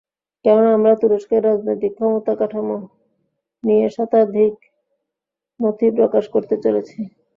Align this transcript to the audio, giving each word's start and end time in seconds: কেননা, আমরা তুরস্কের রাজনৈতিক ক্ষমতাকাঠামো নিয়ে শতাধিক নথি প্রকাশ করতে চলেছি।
কেননা, 0.45 0.69
আমরা 0.77 0.93
তুরস্কের 1.01 1.41
রাজনৈতিক 1.45 1.91
ক্ষমতাকাঠামো 1.97 2.77
নিয়ে 3.63 3.87
শতাধিক 3.95 4.53
নথি 5.59 5.87
প্রকাশ 5.97 6.25
করতে 6.33 6.55
চলেছি। 6.63 6.97